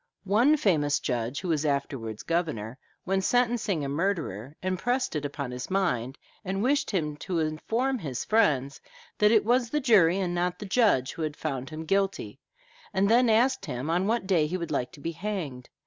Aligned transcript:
One 0.25 0.57
famous 0.57 0.99
judge, 0.99 1.41
who 1.41 1.49
was 1.49 1.63
afterwards 1.63 2.23
governor, 2.23 2.79
when 3.03 3.21
sentencing 3.21 3.85
a 3.85 3.87
murderer, 3.87 4.55
impressed 4.63 5.15
it 5.15 5.25
upon 5.25 5.51
his 5.51 5.69
mind, 5.69 6.17
and 6.43 6.63
wished 6.63 6.89
him 6.89 7.15
to 7.17 7.37
inform 7.37 7.99
his 7.99 8.25
friends, 8.25 8.81
that 9.19 9.29
it 9.31 9.45
was 9.45 9.69
the 9.69 9.79
jury 9.79 10.17
and 10.17 10.33
not 10.33 10.57
the 10.57 10.65
judge 10.65 11.11
who 11.13 11.21
had 11.21 11.37
found 11.37 11.69
him 11.69 11.85
guilty, 11.85 12.39
and 12.91 13.09
then 13.09 13.29
asked 13.29 13.67
him 13.67 13.91
on 13.91 14.07
what 14.07 14.25
day 14.25 14.47
he 14.47 14.57
would 14.57 14.71
like 14.71 14.91
to 14.93 14.99
be 14.99 15.11
hanged. 15.11 15.69